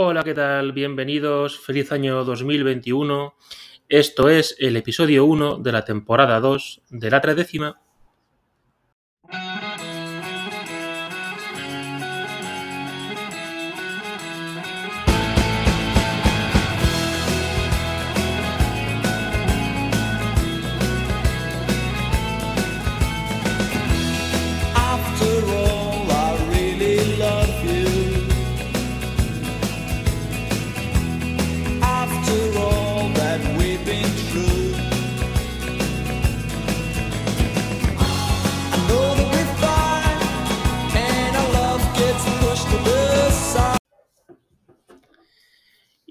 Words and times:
Hola, 0.00 0.22
¿qué 0.22 0.32
tal? 0.32 0.70
Bienvenidos, 0.70 1.58
feliz 1.58 1.90
año 1.90 2.22
2021. 2.22 3.34
Esto 3.88 4.28
es 4.28 4.54
el 4.60 4.76
episodio 4.76 5.24
1 5.24 5.58
de 5.58 5.72
la 5.72 5.84
temporada 5.84 6.38
2 6.38 6.82
de 6.88 7.10
la 7.10 7.20
tredécima. 7.20 7.80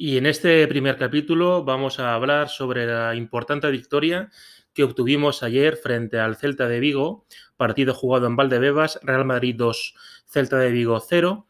Y 0.07 0.15
en 0.15 0.25
este 0.25 0.65
primer 0.69 0.95
capítulo 0.95 1.65
vamos 1.65 1.99
a 1.99 2.13
hablar 2.13 2.47
sobre 2.47 2.85
la 2.85 3.13
importante 3.13 3.69
victoria 3.69 4.29
que 4.73 4.85
obtuvimos 4.85 5.43
ayer 5.43 5.75
frente 5.75 6.17
al 6.17 6.37
Celta 6.37 6.69
de 6.69 6.79
Vigo, 6.79 7.25
partido 7.57 7.93
jugado 7.93 8.25
en 8.25 8.37
Valdebebas, 8.37 9.01
Real 9.03 9.25
Madrid 9.25 9.55
2, 9.57 9.95
Celta 10.25 10.59
de 10.59 10.71
Vigo 10.71 10.97
0, 11.01 11.45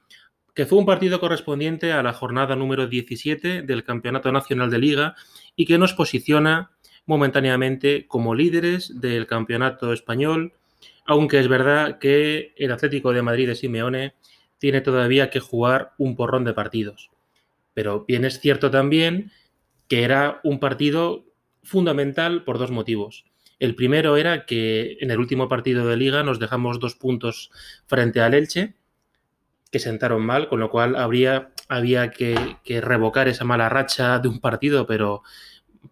que 0.56 0.66
fue 0.66 0.80
un 0.80 0.88
partido 0.88 1.20
correspondiente 1.20 1.92
a 1.92 2.02
la 2.02 2.14
jornada 2.14 2.56
número 2.56 2.88
17 2.88 3.62
del 3.62 3.84
Campeonato 3.84 4.32
Nacional 4.32 4.72
de 4.72 4.80
Liga 4.80 5.16
y 5.56 5.68
que 5.68 5.78
nos 5.78 5.94
posiciona 5.94 6.72
momentáneamente 7.06 8.08
como 8.08 8.34
líderes 8.34 9.00
del 9.00 9.28
Campeonato 9.28 9.94
Español, 9.94 10.54
aunque 11.06 11.38
es 11.38 11.48
verdad 11.48 12.00
que 12.00 12.56
el 12.58 12.72
Atlético 12.72 13.14
de 13.14 13.22
Madrid 13.22 13.50
de 13.50 13.56
Simeone 13.56 14.16
tiene 14.58 14.82
todavía 14.82 15.30
que 15.30 15.42
jugar 15.42 15.92
un 16.00 16.16
porrón 16.16 16.44
de 16.44 16.56
partidos. 16.56 17.12
Pero 17.78 18.06
bien 18.08 18.26
es 18.26 18.40
cierto 18.40 18.72
también 18.72 19.32
que 19.88 20.02
era 20.02 20.40
un 20.44 20.60
partido 20.60 21.26
fundamental 21.62 22.44
por 22.44 22.58
dos 22.58 22.72
motivos. 22.72 23.26
El 23.60 23.76
primero 23.76 24.18
era 24.18 24.48
que 24.48 24.98
en 25.00 25.12
el 25.12 25.20
último 25.20 25.48
partido 25.48 25.86
de 25.86 25.96
liga 25.96 26.24
nos 26.24 26.40
dejamos 26.40 26.80
dos 26.80 26.96
puntos 26.96 27.52
frente 27.86 28.20
al 28.20 28.34
Elche, 28.34 28.74
que 29.72 29.78
sentaron 29.78 30.26
mal, 30.26 30.50
con 30.50 30.60
lo 30.60 30.72
cual 30.72 30.96
habría, 30.96 31.52
había 31.68 32.10
que, 32.10 32.58
revocar 32.82 33.28
esa 33.28 33.46
mala 33.46 33.70
racha 33.70 34.18
de 34.18 34.28
un 34.28 34.40
partido, 34.40 34.88
pero 34.88 35.22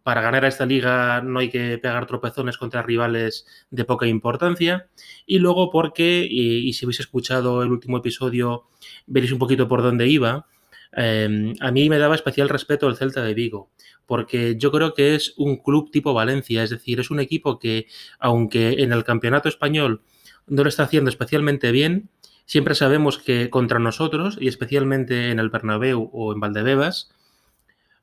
para 0.02 0.22
ganar 0.22 0.44
a 0.44 0.48
esta 0.48 0.66
liga 0.66 1.22
no 1.22 1.38
hay 1.38 1.52
que 1.52 1.78
pegar 1.78 2.08
tropezones 2.08 2.58
contra 2.58 2.82
rivales 2.82 3.46
de 3.70 3.86
poca 3.86 4.08
importancia. 4.08 4.88
Y 5.28 5.38
luego 5.38 5.70
porque, 5.70 6.28
y 6.28 6.74
si 6.74 6.84
habéis 6.84 7.02
escuchado 7.02 7.62
el 7.62 7.70
último 7.70 7.98
episodio, 7.98 8.70
veréis 9.06 9.34
un 9.34 9.40
poquito 9.40 9.68
por 9.68 9.84
dónde 9.84 10.08
iba, 10.08 10.48
eh, 10.96 11.54
a 11.60 11.72
mí 11.72 11.90
me 11.90 11.98
daba 11.98 12.16
especial 12.16 12.50
respeto 12.50 12.88
el 12.88 12.96
Celta 12.96 13.24
de 13.24 13.34
Vigo, 13.34 13.70
porque 14.06 14.56
yo 14.58 14.72
creo 14.72 14.94
que 14.94 15.16
es 15.16 15.34
un 15.38 15.58
club 15.58 15.92
tipo 15.92 16.14
Valencia, 16.14 16.64
es 16.64 16.70
decir, 16.70 17.00
es 17.00 17.12
un 17.12 17.20
equipo 17.20 17.60
que, 17.60 17.88
aunque 18.20 18.84
en 18.84 18.94
el 18.94 19.04
campeonato 19.04 19.50
español 19.50 20.02
no 20.48 20.64
lo 20.64 20.70
está 20.70 20.84
haciendo 20.84 21.10
especialmente 21.10 21.72
bien, 21.72 22.10
siempre 22.46 22.76
sabemos 22.76 23.18
que 23.18 23.50
contra 23.50 23.80
nosotros, 23.80 24.38
y 24.40 24.48
especialmente 24.48 25.32
en 25.32 25.40
el 25.40 25.50
Bernabéu 25.50 26.10
o 26.14 26.34
en 26.34 26.40
Valdebebas, 26.40 27.12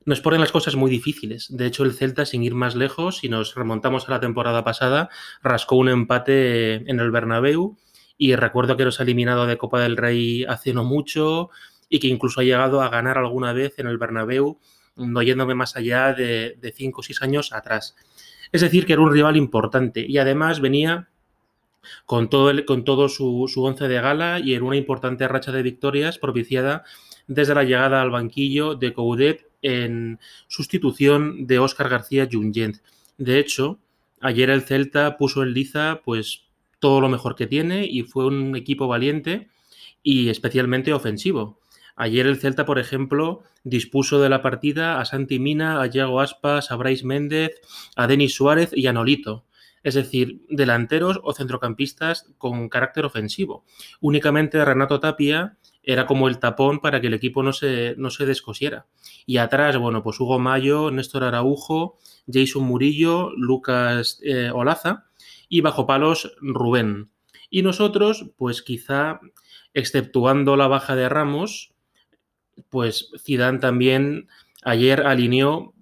nos 0.04 0.20
ponen 0.20 0.40
las 0.40 0.52
cosas 0.52 0.74
muy 0.74 0.90
difíciles. 0.90 1.46
De 1.56 1.66
hecho, 1.66 1.84
el 1.84 1.92
Celta, 1.92 2.26
sin 2.26 2.42
ir 2.42 2.54
más 2.54 2.74
lejos, 2.74 3.18
si 3.18 3.28
nos 3.28 3.54
remontamos 3.54 4.08
a 4.08 4.12
la 4.12 4.20
temporada 4.20 4.64
pasada, 4.64 5.08
rascó 5.42 5.76
un 5.76 5.88
empate 5.88 6.90
en 6.90 6.98
el 6.98 7.10
Bernabéu 7.10 7.76
y 8.18 8.34
recuerdo 8.34 8.76
que 8.76 8.84
nos 8.84 9.00
ha 9.00 9.04
eliminado 9.04 9.46
de 9.46 9.58
Copa 9.58 9.80
del 9.80 9.96
Rey 9.96 10.44
hace 10.44 10.74
no 10.74 10.84
mucho 10.84 11.50
y 11.92 12.00
que 12.00 12.08
incluso 12.08 12.40
ha 12.40 12.44
llegado 12.44 12.80
a 12.80 12.88
ganar 12.88 13.18
alguna 13.18 13.52
vez 13.52 13.78
en 13.78 13.86
el 13.86 13.98
Bernabéu, 13.98 14.58
no 14.96 15.22
yéndome 15.22 15.54
más 15.54 15.76
allá 15.76 16.14
de, 16.14 16.72
cinco 16.74 17.00
o 17.00 17.02
seis 17.04 17.20
años 17.20 17.52
atrás. 17.52 17.94
Es 18.50 18.62
decir, 18.62 18.86
que 18.86 18.94
era 18.94 19.02
un 19.02 19.12
rival 19.12 19.36
importante 19.36 20.02
y 20.08 20.16
además 20.16 20.60
venía 20.60 21.10
con 22.06 22.30
todo, 22.30 22.64
con 22.64 22.84
todo 22.84 23.10
su, 23.10 23.44
su 23.46 23.62
once 23.62 23.88
de 23.88 24.00
gala 24.00 24.40
y 24.40 24.54
en 24.54 24.62
una 24.62 24.76
importante 24.76 25.28
racha 25.28 25.52
de 25.52 25.62
victorias 25.62 26.18
propiciada 26.18 26.84
desde 27.26 27.54
la 27.54 27.64
llegada 27.64 28.00
al 28.00 28.10
banquillo 28.10 28.74
de 28.74 28.94
Coudet 28.94 29.46
en 29.60 30.18
sustitución 30.48 31.46
de 31.46 31.58
Óscar 31.58 31.90
García 31.90 32.26
Junyent. 32.30 32.78
De 33.18 33.38
hecho, 33.38 33.78
ayer 34.22 34.48
el 34.48 34.62
Celta 34.62 35.18
puso 35.18 35.42
en 35.42 35.52
liza 35.52 36.00
pues 36.06 36.44
todo 36.78 37.02
lo 37.02 37.10
mejor 37.10 37.36
que 37.36 37.46
tiene 37.46 37.84
y 37.84 38.02
fue 38.04 38.24
un 38.24 38.56
equipo 38.56 38.88
valiente 38.88 39.50
y 40.02 40.30
especialmente 40.30 40.94
ofensivo. 40.94 41.60
Ayer 41.96 42.26
el 42.26 42.38
Celta, 42.38 42.64
por 42.64 42.78
ejemplo, 42.78 43.42
dispuso 43.64 44.20
de 44.20 44.28
la 44.28 44.42
partida 44.42 45.00
a 45.00 45.04
Santi 45.04 45.38
Mina, 45.38 45.80
a 45.80 45.86
Yago 45.86 46.20
Aspas, 46.20 46.70
a 46.70 46.76
Brais 46.76 47.04
Méndez, 47.04 47.60
a 47.96 48.06
Denis 48.06 48.34
Suárez 48.34 48.70
y 48.74 48.86
a 48.86 48.92
Nolito. 48.92 49.44
Es 49.82 49.94
decir, 49.94 50.42
delanteros 50.48 51.20
o 51.22 51.32
centrocampistas 51.32 52.32
con 52.38 52.68
carácter 52.68 53.04
ofensivo. 53.04 53.64
Únicamente 54.00 54.64
Renato 54.64 55.00
Tapia 55.00 55.56
era 55.82 56.06
como 56.06 56.28
el 56.28 56.38
tapón 56.38 56.80
para 56.80 57.00
que 57.00 57.08
el 57.08 57.14
equipo 57.14 57.42
no 57.42 57.52
se, 57.52 57.94
no 57.98 58.10
se 58.10 58.24
descosiera. 58.24 58.86
Y 59.26 59.38
atrás, 59.38 59.76
bueno, 59.76 60.02
pues 60.02 60.20
Hugo 60.20 60.38
Mayo, 60.38 60.90
Néstor 60.90 61.24
Araujo, 61.24 61.98
Jason 62.32 62.62
Murillo, 62.62 63.30
Lucas 63.36 64.20
eh, 64.22 64.50
Olaza 64.52 65.06
y 65.48 65.60
bajo 65.60 65.86
palos 65.86 66.32
Rubén. 66.40 67.10
Y 67.50 67.62
nosotros, 67.62 68.30
pues 68.36 68.62
quizá, 68.62 69.20
exceptuando 69.74 70.56
la 70.56 70.68
baja 70.68 70.94
de 70.94 71.08
Ramos, 71.08 71.71
pues 72.70 73.10
Zidane 73.18 73.58
también 73.58 74.28
ayer 74.62 75.06
alineó 75.06 75.74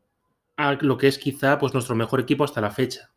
a 0.56 0.74
lo 0.80 0.98
que 0.98 1.08
es 1.08 1.18
quizá 1.18 1.58
pues 1.58 1.72
nuestro 1.74 1.94
mejor 1.94 2.20
equipo 2.20 2.44
hasta 2.44 2.60
la 2.60 2.70
fecha. 2.70 3.10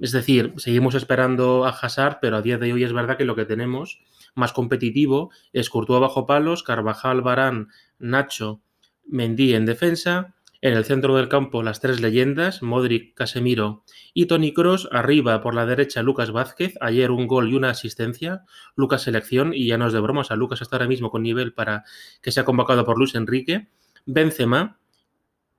Es 0.00 0.12
decir, 0.12 0.52
seguimos 0.58 0.94
esperando 0.94 1.64
a 1.64 1.70
Hazard, 1.70 2.18
pero 2.20 2.36
a 2.36 2.42
día 2.42 2.58
de 2.58 2.72
hoy 2.72 2.84
es 2.84 2.92
verdad 2.92 3.16
que 3.16 3.24
lo 3.24 3.34
que 3.34 3.46
tenemos 3.46 4.00
más 4.34 4.52
competitivo 4.52 5.30
es 5.52 5.70
Courtois 5.70 6.00
bajo 6.00 6.26
palos, 6.26 6.62
Carvajal, 6.62 7.22
Barán, 7.22 7.68
Nacho, 7.98 8.60
Mendy 9.06 9.54
en 9.54 9.66
defensa, 9.66 10.34
en 10.60 10.74
el 10.74 10.84
centro 10.84 11.16
del 11.16 11.28
campo 11.28 11.62
las 11.62 11.80
tres 11.80 12.00
leyendas, 12.00 12.62
Modric, 12.62 13.14
Casemiro 13.14 13.84
y 14.12 14.26
Tony 14.26 14.52
Cross, 14.52 14.88
arriba 14.90 15.40
por 15.40 15.54
la 15.54 15.66
derecha 15.66 16.02
Lucas 16.02 16.32
Vázquez, 16.32 16.74
ayer 16.80 17.10
un 17.12 17.28
gol 17.28 17.50
y 17.50 17.54
una 17.54 17.70
asistencia, 17.70 18.44
Lucas 18.74 19.02
selección. 19.02 19.54
Y 19.54 19.66
ya 19.66 19.78
no 19.78 19.86
es 19.86 19.92
de 19.92 20.00
bromas, 20.00 20.30
a 20.30 20.36
Lucas 20.36 20.60
está 20.60 20.76
ahora 20.76 20.88
mismo 20.88 21.10
con 21.10 21.22
nivel 21.22 21.54
para 21.54 21.84
que 22.22 22.32
sea 22.32 22.44
convocado 22.44 22.84
por 22.84 22.98
Luis 22.98 23.14
Enrique, 23.14 23.68
Benzema 24.04 24.80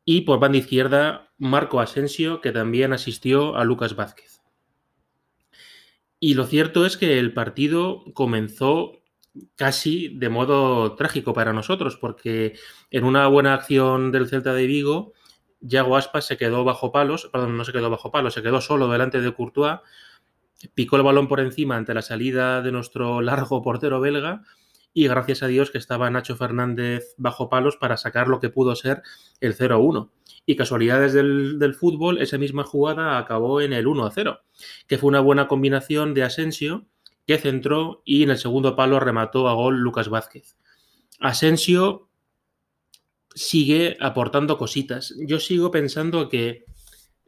y 0.04 0.22
por 0.22 0.40
banda 0.40 0.58
izquierda 0.58 1.32
Marco 1.38 1.80
Asensio 1.80 2.42
que 2.42 2.52
también 2.52 2.92
asistió 2.92 3.56
a 3.56 3.64
Lucas 3.64 3.96
Vázquez. 3.96 4.42
Y 6.20 6.34
lo 6.34 6.46
cierto 6.46 6.86
es 6.86 6.98
que 6.98 7.20
el 7.20 7.34
partido 7.34 8.04
comenzó 8.14 9.02
casi 9.56 10.10
de 10.10 10.30
modo 10.30 10.96
trágico 10.96 11.34
para 11.34 11.54
nosotros, 11.54 11.98
porque 11.98 12.58
en 12.92 13.04
una 13.04 13.28
buena 13.28 13.54
acción 13.54 14.12
del 14.12 14.28
Celta 14.28 14.54
de 14.54 14.66
Vigo, 14.66 15.14
Yago 15.62 15.98
Aspas 15.98 16.26
se 16.26 16.38
quedó 16.38 16.64
bajo 16.64 16.92
palos, 16.92 17.30
perdón, 17.32 17.58
no 17.58 17.66
se 17.66 17.72
quedó 17.72 17.90
bajo 17.90 18.12
palos, 18.12 18.34
se 18.34 18.42
quedó 18.42 18.62
solo 18.62 18.90
delante 18.90 19.22
de 19.22 19.34
Courtois, 19.34 19.80
picó 20.74 20.96
el 20.96 21.04
balón 21.04 21.28
por 21.28 21.40
encima 21.40 21.76
ante 21.76 21.94
la 21.94 22.02
salida 22.02 22.62
de 22.62 22.72
nuestro 22.72 23.22
largo 23.22 23.62
portero 23.62 24.00
belga 24.00 24.42
y 24.94 25.08
gracias 25.08 25.44
a 25.44 25.48
Dios 25.48 25.72
que 25.72 25.78
estaba 25.78 26.10
Nacho 26.10 26.36
Fernández 26.36 27.14
bajo 27.18 27.50
palos 27.50 27.78
para 27.78 27.98
sacar 27.98 28.28
lo 28.28 28.40
que 28.40 28.50
pudo 28.50 28.76
ser 28.76 29.02
el 29.40 29.56
0-1. 29.56 30.10
Y 30.46 30.56
casualidades 30.56 31.14
del, 31.14 31.60
del, 31.60 31.76
fútbol, 31.76 32.20
esa 32.20 32.38
misma 32.38 32.64
jugada 32.64 33.18
acabó 33.18 33.62
en 33.62 33.72
el 33.72 33.86
1-0, 33.86 34.40
que 34.88 34.98
fue 34.98 35.10
una 35.10 35.20
buena 35.20 35.48
combinación 35.48 36.14
de 36.16 36.24
Asensio, 36.24 36.88
que 37.30 37.38
centró 37.38 38.02
y 38.06 38.24
en 38.24 38.32
el 38.32 38.40
segundo 38.40 38.76
palo 38.76 39.00
remató 39.00 39.48
a 39.48 39.54
gol 39.54 39.82
Lucas 39.82 40.10
Vázquez. 40.10 40.58
Asensio 41.20 42.10
sigue 43.36 43.98
aportando 44.00 44.58
cositas. 44.58 45.14
Yo 45.28 45.40
sigo 45.40 45.70
pensando 45.70 46.28
que 46.28 46.66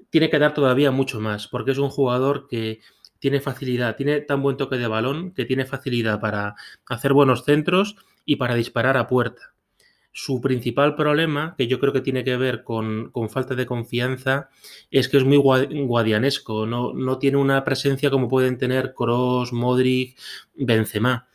tiene 0.09 0.31
que 0.31 0.39
dar 0.39 0.55
todavía 0.55 0.89
mucho 0.89 1.19
más, 1.19 1.47
porque 1.47 1.69
es 1.69 1.77
un 1.77 1.91
jugador 1.91 2.47
que 2.47 2.79
tiene 3.19 3.41
facilidad, 3.41 3.95
tiene 3.95 4.21
tan 4.21 4.41
buen 4.41 4.57
toque 4.57 4.77
de 4.77 4.87
balón 4.87 5.35
que 5.35 5.45
tiene 5.45 5.65
facilidad 5.65 6.19
para 6.19 6.55
hacer 6.87 7.13
buenos 7.13 7.45
centros 7.45 7.95
y 8.25 8.37
para 8.37 8.55
disparar 8.55 8.97
a 8.97 9.05
puerta. 9.05 9.53
Su 10.13 10.41
principal 10.41 10.95
problema, 10.95 11.55
que 11.57 11.67
yo 11.67 11.79
creo 11.79 11.93
que 11.93 12.01
tiene 12.01 12.23
que 12.23 12.35
ver 12.35 12.63
con, 12.63 13.11
con 13.11 13.29
falta 13.29 13.55
de 13.55 13.65
confianza, 13.65 14.49
es 14.89 15.07
que 15.07 15.17
es 15.17 15.23
muy 15.23 15.37
guadianesco, 15.37 16.65
no, 16.65 16.93
no 16.93 17.17
tiene 17.17 17.37
una 17.37 17.63
presencia 17.63 18.09
como 18.09 18.27
pueden 18.27 18.57
tener 18.57 18.93
Kroos, 18.93 19.53
Modric, 19.53 20.19
Benzema. 20.55 21.27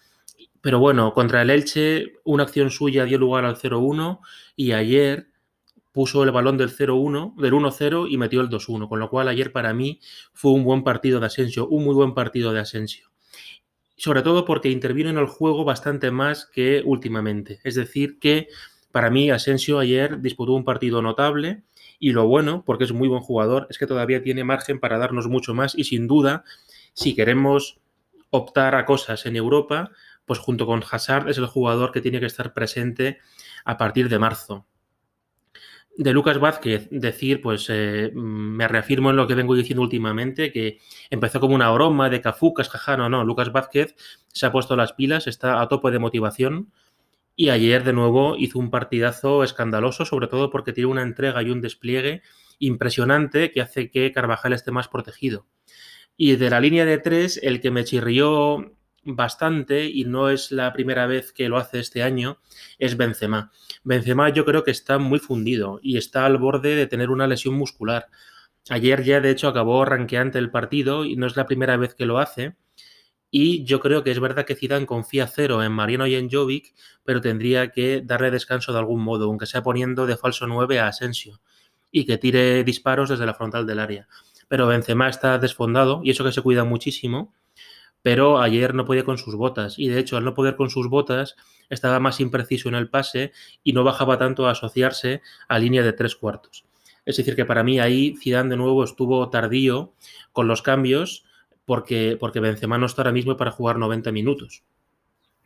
Pero 0.61 0.79
bueno, 0.79 1.15
contra 1.15 1.43
el 1.43 1.51
Elche, 1.51 2.15
una 2.25 2.43
acción 2.43 2.71
suya 2.71 3.05
dio 3.05 3.19
lugar 3.19 3.45
al 3.45 3.57
0-1 3.57 4.21
y 4.57 4.73
ayer 4.73 5.29
puso 5.93 6.25
el 6.25 6.31
balón 6.31 6.59
del 6.59 6.69
0-1, 6.69 7.35
del 7.37 7.55
1-0 7.55 8.09
y 8.11 8.19
metió 8.19 8.43
el 8.43 8.51
2-1, 8.51 8.87
con 8.87 9.01
lo 9.01 9.09
cual 9.09 9.29
ayer 9.29 9.51
para 9.51 9.73
mí 9.73 10.01
fue 10.35 10.53
un 10.53 10.63
buen 10.63 10.85
partido 10.85 11.21
de 11.21 11.27
Asensio, 11.27 11.67
un 11.69 11.85
muy 11.85 11.95
buen 11.95 12.13
partido 12.13 12.53
de 12.53 12.61
Asensio. 12.61 13.09
Sobre 13.97 14.23
todo 14.23 14.45
porque 14.45 14.71
intervino 14.71 15.11
en 15.11 15.19
el 15.19 15.27
juego 15.27 15.65
bastante 15.65 16.11
más 16.11 16.47
que 16.47 16.83
últimamente. 16.85 17.61
Es 17.65 17.75
decir, 17.75 18.19
que 18.19 18.49
para 18.93 19.11
mí 19.11 19.31
Asensio 19.31 19.79
ayer 19.79 20.21
disputó 20.21 20.53
un 20.53 20.65
partido 20.65 21.03
notable 21.03 21.63
y 21.99 22.13
lo 22.13 22.27
bueno, 22.27 22.63
porque 22.65 22.85
es 22.85 22.93
muy 22.93 23.09
buen 23.09 23.23
jugador, 23.23 23.67
es 23.71 23.79
que 23.79 23.87
todavía 23.87 24.23
tiene 24.23 24.45
margen 24.45 24.81
para 24.81 24.99
darnos 24.99 25.29
mucho 25.29 25.55
más 25.55 25.75
y 25.75 25.85
sin 25.85 26.07
duda, 26.07 26.45
si 26.93 27.15
queremos 27.15 27.79
optar 28.31 28.75
a 28.75 28.85
cosas 28.85 29.25
en 29.27 29.37
Europa, 29.37 29.91
pues 30.27 30.39
junto 30.39 30.67
con 30.67 30.83
Hazard 30.91 31.29
es 31.31 31.39
el 31.39 31.47
jugador 31.47 31.93
que 31.93 32.01
tiene 32.01 32.21
que 32.21 32.27
estar 32.27 32.53
presente 32.53 33.19
a 33.65 33.79
partir 33.79 34.09
de 34.09 34.19
marzo 34.19 34.67
de 35.99 36.13
Lucas 36.13 36.39
Vázquez 36.39 36.89
decir, 36.91 37.41
pues 37.41 37.67
eh, 37.71 38.11
me 38.15 38.69
reafirmo 38.69 39.11
en 39.11 39.17
lo 39.17 39.27
que 39.27 39.35
vengo 39.35 39.55
diciendo 39.55 39.83
últimamente, 39.83 40.53
que 40.53 40.79
empezó 41.11 41.41
como 41.41 41.55
una 41.55 41.71
broma 41.71 42.11
de 42.11 42.21
cafucas, 42.21 42.69
jaja, 42.69 42.97
no, 42.97 43.09
no, 43.09 43.25
Lucas 43.25 43.53
Vázquez 43.53 43.95
se 44.29 44.47
ha 44.47 44.53
puesto 44.53 44.77
las 44.77 44.93
pilas, 44.93 45.27
está 45.27 45.61
a 45.61 45.69
tope 45.69 45.91
de 45.91 45.99
motivación 45.99 46.73
y 47.35 47.51
ayer 47.51 47.85
de 47.85 47.93
nuevo 47.93 48.37
hizo 48.37 48.59
un 48.59 48.71
partidazo 48.71 49.45
escandaloso, 49.45 50.05
sobre 50.05 50.27
todo 50.27 50.51
porque 50.51 50.73
tiene 50.73 50.91
una 50.91 51.03
entrega 51.03 51.43
y 51.43 51.51
un 51.51 51.61
despliegue 51.61 52.23
impresionante 52.59 53.53
que 53.53 53.61
hace 53.61 53.91
que 53.91 54.13
Carvajal 54.13 54.53
esté 54.53 54.73
más 54.73 54.89
protegido. 54.89 55.47
Y 56.17 56.37
de 56.37 56.49
la 56.49 56.61
línea 56.61 56.87
de 56.87 56.97
tres, 56.99 57.39
el 57.43 57.61
que 57.61 57.71
me 57.71 57.85
chirrió 57.85 58.73
bastante 59.07 59.87
y 59.87 60.05
no 60.05 60.31
es 60.31 60.51
la 60.53 60.73
primera 60.73 61.07
vez 61.07 61.33
que 61.33 61.49
lo 61.49 61.57
hace 61.57 61.79
este 61.79 62.03
año, 62.03 62.39
es 62.79 62.97
Benzema. 62.97 63.53
Benzema 63.85 64.29
yo 64.31 64.45
creo 64.45 64.65
que 64.65 64.71
está 64.71 64.99
muy 64.99 65.19
fundido 65.19 65.79
y 65.83 65.97
está 65.97 66.27
al 66.27 66.39
borde 66.39 66.75
de 66.75 66.87
tener 66.87 67.11
una 67.11 67.27
lesión 67.27 67.55
muscular. 67.55 68.09
Ayer 68.69 69.05
ya 69.05 69.21
de 69.21 69.31
hecho 69.31 69.49
acabó 69.49 69.85
ranqueante 69.85 70.39
el 70.39 70.51
partido 70.51 71.05
y 71.05 71.17
no 71.17 71.27
es 71.27 71.37
la 71.37 71.47
primera 71.47 71.77
vez 71.77 71.95
que 71.95 72.07
lo 72.07 72.19
hace. 72.19 72.57
Y 73.31 73.65
yo 73.65 73.81
creo 73.81 74.03
que 74.03 74.11
es 74.11 74.21
verdad 74.21 74.45
que 74.45 74.55
Zidane 74.55 74.87
confía 74.87 75.27
cero 75.27 75.63
en 75.63 75.73
Mariano 75.73 76.07
y 76.07 76.15
en 76.15 76.31
Jovic, 76.31 76.75
pero 77.05 77.21
tendría 77.21 77.71
que 77.71 78.03
darle 78.05 78.31
descanso 78.31 78.73
de 78.73 78.79
algún 78.79 79.03
modo, 79.03 79.27
aunque 79.27 79.47
sea 79.47 79.63
poniendo 79.63 80.07
de 80.07 80.17
falso 80.17 80.47
9 80.47 80.81
a 80.81 80.89
Asensio 80.89 81.41
y 81.91 82.05
que 82.05 82.19
tire 82.19 82.65
disparos 82.65 83.09
desde 83.09 83.27
la 83.27 83.35
frontal 83.35 83.67
del 83.67 83.81
área. 83.81 84.09
Pero 84.49 84.67
Benzema 84.67 85.09
está 85.09 85.39
desfondado 85.39 86.01
y 86.05 86.11
eso 86.11 86.25
que 86.25 86.33
se 86.33 86.43
cuida 86.43 86.65
muchísimo 86.65 87.35
pero 88.03 88.41
ayer 88.41 88.75
no 88.75 88.85
podía 88.85 89.05
con 89.05 89.19
sus 89.19 89.35
botas 89.35 89.79
y 89.79 89.89
de 89.89 89.99
hecho 89.99 90.17
al 90.17 90.25
no 90.25 90.35
poder 90.35 90.57
con 90.57 90.71
sus 90.71 90.89
botas 90.89 91.37
estaba 91.69 92.01
más 92.01 92.21
impreciso 92.21 92.69
en 92.69 92.75
el 92.77 92.89
pase 92.89 93.33
y 93.65 93.73
no 93.73 93.85
bajaba 93.85 94.19
tanto 94.19 94.47
a 94.47 94.53
asociarse 94.53 95.23
a 95.49 95.59
línea 95.59 95.83
de 95.83 95.93
tres 95.93 96.15
cuartos. 96.15 96.65
Es 97.05 97.17
decir, 97.17 97.37
que 97.37 97.45
para 97.45 97.63
mí 97.63 97.79
ahí 97.79 98.17
Zidane 98.21 98.51
de 98.51 98.57
nuevo 98.57 98.83
estuvo 98.85 99.29
tardío 99.31 99.93
con 100.33 100.49
los 100.49 100.63
cambios 100.63 101.25
porque, 101.65 102.17
porque 102.19 102.41
Benzema 102.41 102.79
no 102.79 102.87
está 102.87 103.03
ahora 103.03 103.13
mismo 103.13 103.37
para 103.37 103.51
jugar 103.51 103.79
90 103.79 104.13
minutos. 104.13 104.63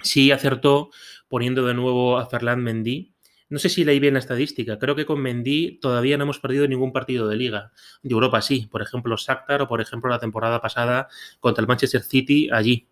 Sí 0.03 0.31
acertó 0.33 0.91
poniendo 1.29 1.67
de 1.67 1.75
nuevo 1.75 2.19
a 2.19 2.27
Ferland 2.27 2.63
Mendy, 2.63 3.13
no 3.51 3.59
sé 3.59 3.69
si 3.69 3.85
leí 3.85 3.99
bien 3.99 4.15
la 4.15 4.21
estadística. 4.21 4.79
Creo 4.79 4.95
que 4.95 5.05
con 5.05 5.21
Mendy 5.21 5.81
todavía 5.81 6.17
no 6.17 6.23
hemos 6.23 6.39
perdido 6.39 6.69
ningún 6.69 6.93
partido 6.93 7.29
de 7.29 7.37
liga. 7.37 7.73
De 8.03 8.15
Europa 8.15 8.41
sí. 8.41 8.69
Por 8.71 8.81
ejemplo, 8.81 9.17
Shakhtar 9.17 9.63
o 9.63 9.69
por 9.69 9.81
ejemplo 9.81 10.09
la 10.09 10.21
temporada 10.21 10.61
pasada 10.61 11.09
contra 11.41 11.61
el 11.61 11.69
Manchester 11.69 12.03
City 12.03 12.49
allí, 12.53 12.87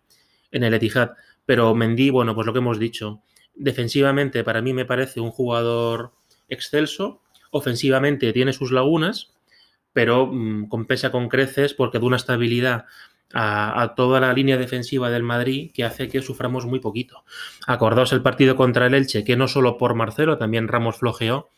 en 0.51 0.63
el 0.63 0.73
Etihad. 0.73 1.11
Pero 1.45 1.73
Mendy, 1.73 2.09
bueno, 2.09 2.35
pues 2.35 2.45
lo 2.45 2.51
que 2.51 2.59
hemos 2.59 2.77
dicho. 2.77 3.21
Defensivamente 3.55 4.43
para 4.43 4.61
mí 4.61 4.73
me 4.73 4.85
parece 4.85 5.21
un 5.21 5.31
jugador 5.31 6.13
excelso. 6.49 7.21
Ofensivamente 7.51 8.33
tiene 8.33 8.51
sus 8.51 8.73
lagunas, 8.73 9.33
pero 9.93 10.27
mmm, 10.27 10.67
compensa 10.67 11.09
con 11.09 11.29
creces 11.29 11.73
porque 11.73 11.99
de 11.99 12.05
una 12.05 12.17
estabilidad 12.17 12.85
a, 13.33 13.93
toda 13.95 14.19
la 14.19 14.33
línea 14.33 14.57
defensiva 14.57 15.09
del 15.09 15.23
Madrid 15.23 15.71
que 15.73 15.83
hace 15.83 16.07
que 16.07 16.21
suframos 16.21 16.65
muy 16.65 16.79
poquito. 16.79 17.23
Acordaos 17.67 18.13
el 18.13 18.21
partido 18.21 18.55
contra 18.55 18.87
el 18.87 18.93
Elche, 18.93 19.23
que 19.23 19.35
no 19.35 19.47
solo 19.47 19.77
por 19.77 19.95
Marcelo, 19.95 20.37
también 20.37 20.67
Ramos 20.67 20.97
flojeó. 20.97 21.49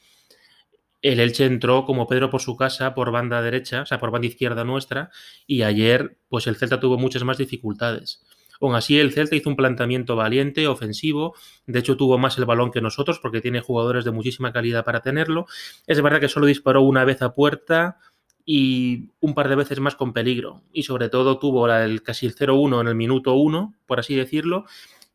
El 1.01 1.19
Elche 1.19 1.45
entró 1.45 1.85
como 1.85 2.07
Pedro 2.07 2.29
por 2.29 2.41
su 2.41 2.55
casa, 2.55 2.93
por 2.93 3.11
banda 3.11 3.41
derecha, 3.41 3.81
o 3.81 3.85
sea, 3.85 3.99
por 3.99 4.11
banda 4.11 4.27
izquierda 4.27 4.63
nuestra, 4.63 5.09
y 5.47 5.63
ayer, 5.63 6.17
pues 6.29 6.45
el 6.45 6.57
Celta 6.57 6.79
tuvo 6.79 6.97
muchas 6.97 7.23
más 7.23 7.37
dificultades. 7.37 8.21
Aún 8.61 8.75
así, 8.75 8.99
el 8.99 9.11
Celta 9.11 9.35
hizo 9.35 9.49
un 9.49 9.55
planteamiento 9.55 10.15
valiente, 10.15 10.67
ofensivo. 10.67 11.35
De 11.65 11.79
hecho, 11.79 11.97
tuvo 11.97 12.19
más 12.19 12.37
el 12.37 12.45
balón 12.45 12.69
que 12.69 12.79
nosotros 12.79 13.17
porque 13.19 13.41
tiene 13.41 13.59
jugadores 13.59 14.05
de 14.05 14.11
muchísima 14.11 14.53
calidad 14.53 14.85
para 14.85 15.01
tenerlo. 15.01 15.47
Es 15.87 15.99
verdad 15.99 16.19
que 16.19 16.29
solo 16.29 16.45
disparó 16.45 16.83
una 16.83 17.03
vez 17.03 17.23
a 17.23 17.33
puerta, 17.33 17.97
y 18.45 19.09
un 19.19 19.33
par 19.33 19.49
de 19.49 19.55
veces 19.55 19.79
más 19.79 19.95
con 19.95 20.13
peligro. 20.13 20.61
Y 20.73 20.83
sobre 20.83 21.09
todo 21.09 21.39
tuvo 21.39 21.71
el, 21.71 22.03
casi 22.03 22.25
el 22.25 22.35
0-1 22.35 22.81
en 22.81 22.87
el 22.87 22.95
minuto 22.95 23.33
1, 23.33 23.73
por 23.85 23.99
así 23.99 24.15
decirlo, 24.15 24.65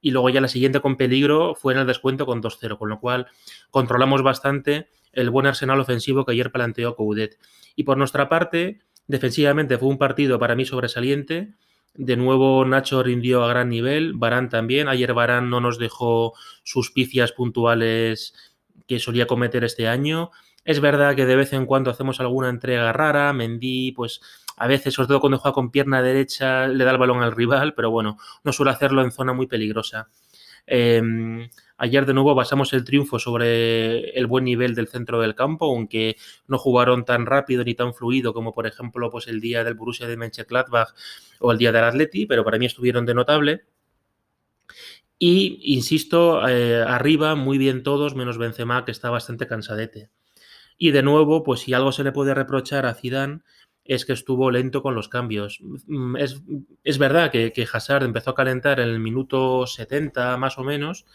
y 0.00 0.10
luego 0.10 0.28
ya 0.28 0.40
la 0.40 0.48
siguiente 0.48 0.80
con 0.80 0.96
peligro 0.96 1.54
fue 1.54 1.72
en 1.72 1.80
el 1.80 1.86
descuento 1.86 2.26
con 2.26 2.42
2-0, 2.42 2.78
con 2.78 2.88
lo 2.88 3.00
cual 3.00 3.26
controlamos 3.70 4.22
bastante 4.22 4.88
el 5.12 5.30
buen 5.30 5.46
arsenal 5.46 5.80
ofensivo 5.80 6.24
que 6.24 6.32
ayer 6.32 6.52
planteó 6.52 6.94
Coudet. 6.94 7.38
Y 7.74 7.84
por 7.84 7.96
nuestra 7.96 8.28
parte, 8.28 8.80
defensivamente 9.06 9.78
fue 9.78 9.88
un 9.88 9.98
partido 9.98 10.38
para 10.38 10.54
mí 10.54 10.64
sobresaliente. 10.64 11.54
De 11.94 12.16
nuevo 12.16 12.64
Nacho 12.64 13.02
rindió 13.02 13.42
a 13.42 13.48
gran 13.48 13.70
nivel, 13.70 14.12
Barán 14.12 14.50
también. 14.50 14.88
Ayer 14.88 15.14
Barán 15.14 15.48
no 15.50 15.60
nos 15.60 15.78
dejó 15.78 16.34
suspicias 16.62 17.32
puntuales 17.32 18.34
que 18.86 18.98
solía 18.98 19.26
cometer 19.26 19.64
este 19.64 19.88
año. 19.88 20.30
Es 20.66 20.80
verdad 20.80 21.14
que 21.14 21.26
de 21.26 21.36
vez 21.36 21.52
en 21.52 21.64
cuando 21.64 21.92
hacemos 21.92 22.18
alguna 22.18 22.48
entrega 22.48 22.92
rara, 22.92 23.32
Mendy, 23.32 23.92
pues 23.92 24.20
a 24.56 24.66
veces, 24.66 24.94
sobre 24.94 25.06
todo 25.06 25.20
cuando 25.20 25.38
juega 25.38 25.54
con 25.54 25.70
pierna 25.70 26.02
derecha, 26.02 26.66
le 26.66 26.84
da 26.84 26.90
el 26.90 26.98
balón 26.98 27.22
al 27.22 27.30
rival, 27.30 27.72
pero 27.74 27.92
bueno, 27.92 28.18
no 28.42 28.52
suele 28.52 28.72
hacerlo 28.72 29.02
en 29.02 29.12
zona 29.12 29.32
muy 29.32 29.46
peligrosa. 29.46 30.08
Eh, 30.66 31.00
ayer 31.76 32.04
de 32.04 32.14
nuevo 32.14 32.34
basamos 32.34 32.72
el 32.72 32.82
triunfo 32.82 33.20
sobre 33.20 34.10
el 34.18 34.26
buen 34.26 34.42
nivel 34.44 34.74
del 34.74 34.88
centro 34.88 35.20
del 35.20 35.36
campo, 35.36 35.66
aunque 35.66 36.16
no 36.48 36.58
jugaron 36.58 37.04
tan 37.04 37.26
rápido 37.26 37.62
ni 37.62 37.74
tan 37.74 37.94
fluido 37.94 38.34
como 38.34 38.52
por 38.52 38.66
ejemplo 38.66 39.08
pues 39.08 39.28
el 39.28 39.40
día 39.40 39.62
del 39.62 39.74
Borussia 39.74 40.08
de 40.08 40.16
Mönchengladbach 40.16 40.88
o 41.38 41.52
el 41.52 41.58
día 41.58 41.70
del 41.70 41.84
Atleti, 41.84 42.26
pero 42.26 42.44
para 42.44 42.58
mí 42.58 42.66
estuvieron 42.66 43.06
de 43.06 43.14
notable. 43.14 43.64
Y 45.18 45.60
insisto, 45.74 46.46
eh, 46.48 46.82
arriba 46.82 47.36
muy 47.36 47.56
bien 47.56 47.84
todos, 47.84 48.16
menos 48.16 48.36
Benzema 48.36 48.84
que 48.84 48.90
está 48.90 49.10
bastante 49.10 49.46
cansadete. 49.46 50.10
Y 50.78 50.90
de 50.90 51.02
nuevo, 51.02 51.42
pues 51.42 51.60
si 51.60 51.74
algo 51.74 51.92
se 51.92 52.04
le 52.04 52.12
puede 52.12 52.34
reprochar 52.34 52.86
a 52.86 52.94
Zidane 52.94 53.40
es 53.84 54.04
que 54.04 54.12
estuvo 54.12 54.50
lento 54.50 54.82
con 54.82 54.94
los 54.94 55.08
cambios. 55.08 55.60
Mm, 55.86 56.16
es, 56.16 56.42
es 56.84 56.98
verdad 56.98 57.30
que, 57.30 57.52
que, 57.52 57.66
Hazard 57.72 58.02
empezó 58.04 58.30
a 58.30 58.34
calentar 58.34 58.80
en 58.80 58.88
el 58.88 59.00
minuto 59.00 59.66
70 59.66 60.36
más 60.36 60.58
o 60.58 60.64
menos, 60.64 61.06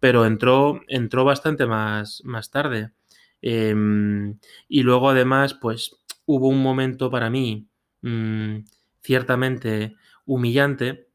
pero 0.00 0.24
entró, 0.26 0.80
entró 0.88 1.24
bastante 1.24 1.66
más, 1.66 2.22
más 2.24 2.50
tarde. 2.50 2.92
Eh, 3.42 3.74
y 4.68 4.82
luego 4.82 5.10
además, 5.10 5.54
pues 5.54 5.96
hubo 6.26 6.48
un 6.48 6.62
momento 6.62 7.10
para 7.10 7.30
mí 7.30 7.68
mmm, 8.02 8.58
ciertamente 9.02 9.96
humillante, 10.26 11.08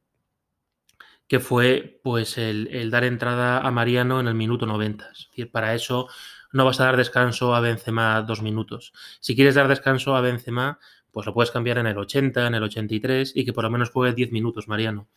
que 1.27 1.39
fue 1.39 1.99
pues 2.03 2.37
el, 2.37 2.67
el, 2.71 2.91
dar 2.91 3.03
entrada 3.03 3.59
a 3.59 3.71
Mariano 3.71 4.19
en 4.19 4.27
el 4.27 4.35
minuto 4.35 4.65
90. 4.65 5.09
Es 5.11 5.27
decir, 5.29 5.51
para 5.51 5.73
eso 5.73 6.07
no 6.53 6.65
vas 6.65 6.79
a 6.79 6.85
dar 6.85 6.97
descanso 6.97 7.53
a 7.53 7.59
Benzema 7.59 8.21
dos 8.21 8.41
minutos. 8.41 8.93
Si 9.19 9.35
quieres 9.35 9.55
dar 9.55 9.67
descanso 9.67 10.15
a 10.15 10.21
Benzema, 10.21 10.79
pues 11.11 11.25
lo 11.25 11.33
puedes 11.33 11.51
cambiar 11.51 11.77
en 11.79 11.87
el 11.87 11.97
80, 11.97 12.47
en 12.47 12.55
el 12.55 12.63
83 12.63 13.33
y 13.35 13.43
que 13.43 13.53
por 13.53 13.63
lo 13.63 13.69
menos 13.69 13.89
juegue 13.89 14.15
10 14.15 14.31
minutos, 14.31 14.67
Mariano. 14.67 15.07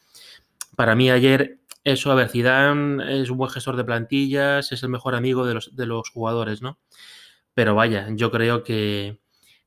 Para 0.76 0.94
mí 0.94 1.10
ayer, 1.10 1.60
eso, 1.84 2.10
a 2.10 2.14
ver, 2.14 2.28
Zidane 2.28 3.22
es 3.22 3.30
un 3.30 3.38
buen 3.38 3.50
gestor 3.50 3.76
de 3.76 3.84
plantillas, 3.84 4.72
es 4.72 4.82
el 4.82 4.88
mejor 4.88 5.14
amigo 5.14 5.46
de 5.46 5.54
los, 5.54 5.74
de 5.76 5.86
los 5.86 6.10
jugadores, 6.10 6.60
¿no? 6.60 6.78
Pero 7.54 7.74
vaya, 7.74 8.08
yo 8.10 8.30
creo 8.30 8.62
que, 8.62 9.18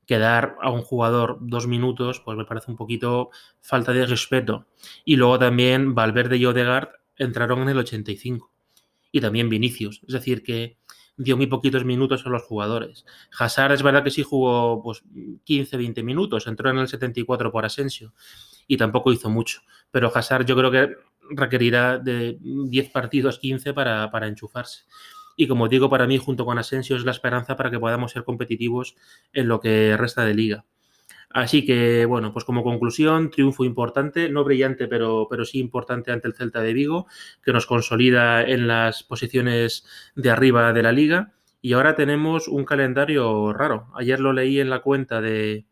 que 0.06 0.18
dar 0.18 0.56
a 0.60 0.70
un 0.70 0.82
jugador 0.82 1.38
dos 1.40 1.66
minutos, 1.66 2.20
pues 2.24 2.36
me 2.36 2.44
parece 2.44 2.70
un 2.70 2.76
poquito 2.76 3.30
falta 3.60 3.92
de 3.92 4.06
respeto. 4.06 4.66
Y 5.04 5.16
luego 5.16 5.38
también 5.38 5.94
Valverde 5.94 6.36
y 6.36 6.46
Odegaard 6.46 6.90
entraron 7.16 7.62
en 7.62 7.68
el 7.68 7.78
85. 7.78 8.50
Y 9.12 9.20
también 9.20 9.48
Vinicius. 9.48 10.00
Es 10.06 10.12
decir, 10.12 10.42
que 10.42 10.78
dio 11.22 11.36
muy 11.36 11.46
poquitos 11.46 11.84
minutos 11.84 12.24
a 12.24 12.30
los 12.30 12.42
jugadores. 12.42 13.04
Hazard 13.38 13.72
es 13.72 13.82
verdad 13.82 14.02
que 14.02 14.10
sí 14.10 14.22
jugó 14.22 14.82
pues, 14.82 15.02
15, 15.44 15.76
20 15.76 16.02
minutos, 16.02 16.46
entró 16.46 16.70
en 16.70 16.78
el 16.78 16.88
74 16.88 17.52
por 17.52 17.64
Asensio 17.64 18.14
y 18.66 18.78
tampoco 18.78 19.12
hizo 19.12 19.28
mucho. 19.28 19.60
Pero 19.90 20.10
Hazard 20.14 20.46
yo 20.46 20.56
creo 20.56 20.70
que 20.70 20.94
requerirá 21.30 21.98
de 21.98 22.38
10 22.40 22.90
partidos, 22.90 23.38
15 23.38 23.74
para, 23.74 24.10
para 24.10 24.28
enchufarse. 24.28 24.84
Y 25.36 25.46
como 25.46 25.68
digo, 25.68 25.90
para 25.90 26.06
mí, 26.06 26.18
junto 26.18 26.44
con 26.44 26.58
Asensio, 26.58 26.96
es 26.96 27.04
la 27.04 27.12
esperanza 27.12 27.56
para 27.56 27.70
que 27.70 27.78
podamos 27.78 28.12
ser 28.12 28.24
competitivos 28.24 28.96
en 29.32 29.48
lo 29.48 29.60
que 29.60 29.96
resta 29.96 30.24
de 30.24 30.34
liga. 30.34 30.64
Así 31.32 31.64
que, 31.64 32.06
bueno, 32.06 32.32
pues 32.32 32.44
como 32.44 32.64
conclusión, 32.64 33.30
triunfo 33.30 33.64
importante, 33.64 34.28
no 34.28 34.42
brillante, 34.42 34.88
pero, 34.88 35.28
pero 35.30 35.44
sí 35.44 35.60
importante 35.60 36.10
ante 36.10 36.26
el 36.26 36.34
Celta 36.34 36.60
de 36.60 36.72
Vigo, 36.72 37.06
que 37.42 37.52
nos 37.52 37.66
consolida 37.66 38.42
en 38.42 38.66
las 38.66 39.04
posiciones 39.04 39.86
de 40.16 40.30
arriba 40.30 40.72
de 40.72 40.82
la 40.82 40.90
liga. 40.90 41.32
Y 41.62 41.74
ahora 41.74 41.94
tenemos 41.94 42.48
un 42.48 42.64
calendario 42.64 43.52
raro. 43.52 43.86
Ayer 43.94 44.18
lo 44.18 44.32
leí 44.32 44.58
en 44.58 44.70
la 44.70 44.80
cuenta 44.80 45.20
de, 45.20 45.66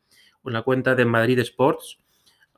en 0.45 0.53
la 0.53 0.62
cuenta 0.62 0.95
de 0.95 1.05
Madrid 1.05 1.41
Sports. 1.41 1.99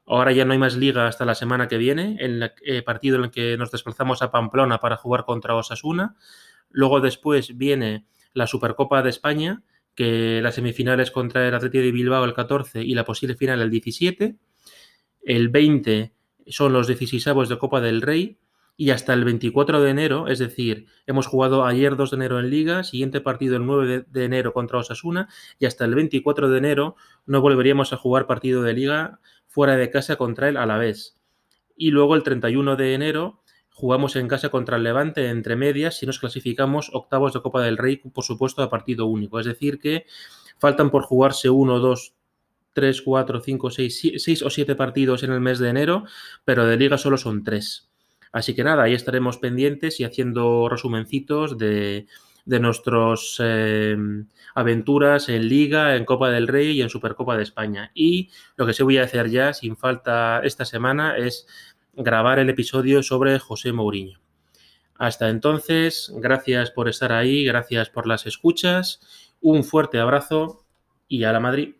Ahora 0.07 0.33
ya 0.33 0.45
no 0.45 0.52
hay 0.52 0.59
más 0.59 0.76
liga 0.76 1.07
hasta 1.07 1.25
la 1.25 1.35
semana 1.35 1.69
que 1.69 1.78
viene, 1.78 2.16
en 2.21 2.42
el 2.42 2.52
eh, 2.66 2.83
partido 2.83 3.16
en 3.16 3.25
el 3.25 3.30
que 3.30 3.57
nos 3.57 3.71
desplazamos 3.71 4.21
a 4.21 4.30
Pamplona 4.30 4.78
para 4.78 4.97
jugar 4.97 5.25
contra 5.25 5.54
Osasuna. 5.54 6.16
Luego 6.69 7.00
después 7.00 7.57
viene 7.57 8.04
la 8.35 8.47
Supercopa 8.47 9.02
de 9.02 9.11
España, 9.11 9.62
que 10.00 10.40
las 10.40 10.54
semifinales 10.54 11.11
contra 11.11 11.47
el 11.47 11.54
Atlético 11.54 11.85
de 11.85 11.92
Bilbao 11.92 12.25
el 12.25 12.33
14 12.33 12.83
y 12.83 12.95
la 12.95 13.04
posible 13.04 13.35
final 13.35 13.61
el 13.61 13.71
17. 13.71 14.35
El 15.21 15.50
20 15.50 16.14
son 16.47 16.73
los 16.73 16.87
16 16.87 17.26
de 17.50 17.59
Copa 17.59 17.83
del 17.83 18.00
Rey 18.00 18.38
y 18.78 18.92
hasta 18.92 19.12
el 19.12 19.26
24 19.26 19.83
de 19.83 19.90
enero, 19.90 20.28
es 20.28 20.38
decir, 20.38 20.87
hemos 21.07 21.26
jugado 21.26 21.66
ayer 21.66 21.97
2 21.97 22.12
de 22.12 22.16
enero 22.16 22.40
en 22.40 22.49
Liga, 22.49 22.83
siguiente 22.83 23.21
partido 23.21 23.59
el 23.59 23.66
9 23.66 24.07
de, 24.09 24.25
enero 24.25 24.54
contra 24.54 24.78
Osasuna 24.78 25.28
y 25.59 25.66
hasta 25.66 25.85
el 25.85 25.95
24 25.95 26.49
de 26.49 26.57
enero 26.57 26.97
no 27.26 27.42
volveríamos 27.42 27.92
a 27.92 27.99
jugar 27.99 28.26
partido 28.26 28.62
de 28.62 28.73
Liga 28.73 29.21
fuera 29.49 29.76
de 29.76 29.90
casa 29.90 30.16
contra 30.16 30.49
el 30.49 30.57
Alavés. 30.57 31.21
Y 31.76 31.90
luego 31.90 32.14
el 32.14 32.23
31 32.23 32.76
de 32.76 32.95
enero 32.95 33.42
jugamos 33.80 34.14
en 34.16 34.28
casa 34.28 34.50
contra 34.50 34.76
el 34.76 34.84
Levante 34.84 35.28
entre 35.28 35.56
medias 35.56 35.96
si 35.96 36.06
nos 36.06 36.18
clasificamos 36.18 36.90
octavos 36.92 37.32
de 37.32 37.40
Copa 37.40 37.62
del 37.62 37.78
Rey, 37.78 37.96
por 37.96 38.22
supuesto, 38.22 38.62
a 38.62 38.70
partido 38.70 39.06
único. 39.06 39.40
Es 39.40 39.46
decir, 39.46 39.80
que 39.80 40.04
faltan 40.58 40.90
por 40.90 41.02
jugarse 41.02 41.49
uno, 41.49 41.78
dos, 41.78 42.14
tres, 42.72 43.02
cuatro, 43.02 43.40
cinco, 43.40 43.70
seis, 43.70 44.00
seis 44.18 44.42
o 44.42 44.50
siete 44.50 44.75
partidos 44.75 45.22
en 45.22 45.32
el 45.32 45.40
mes 45.40 45.58
de 45.58 45.70
enero, 45.70 46.04
pero 46.44 46.66
de 46.66 46.76
liga 46.76 46.99
solo 46.99 47.16
son 47.16 47.42
tres. 47.42 47.90
Así 48.32 48.54
que 48.54 48.62
nada, 48.62 48.84
ahí 48.84 48.94
estaremos 48.94 49.38
pendientes 49.38 49.99
y 49.99 50.04
haciendo 50.04 50.68
resumencitos 50.68 51.58
de, 51.58 52.06
de 52.44 52.60
nuestras 52.60 53.37
eh, 53.40 53.96
aventuras 54.54 55.28
en 55.28 55.49
Liga, 55.49 55.96
en 55.96 56.04
Copa 56.04 56.30
del 56.30 56.49
Rey 56.49 56.72
y 56.72 56.82
en 56.82 56.88
Supercopa 56.88 57.37
de 57.37 57.42
España. 57.42 57.90
Y 57.94 58.30
lo 58.56 58.66
que 58.66 58.72
sí 58.72 58.82
voy 58.82 58.99
a 58.99 59.04
hacer 59.04 59.30
ya, 59.30 59.52
sin 59.52 59.76
falta 59.76 60.40
esta 60.44 60.64
semana, 60.64 61.16
es 61.16 61.46
grabar 61.94 62.38
el 62.38 62.50
episodio 62.50 63.02
sobre 63.02 63.38
José 63.38 63.73
Mourinho. 63.73 64.20
Hasta 64.94 65.30
entonces, 65.30 66.12
gracias 66.16 66.70
por 66.70 66.88
estar 66.88 67.12
ahí, 67.12 67.44
gracias 67.44 67.88
por 67.88 68.06
las 68.06 68.26
escuchas, 68.26 69.00
un 69.40 69.64
fuerte 69.64 69.99
abrazo 69.99 70.66
y 71.09 71.25
a 71.25 71.32
la 71.32 71.40
Madrid. 71.40 71.75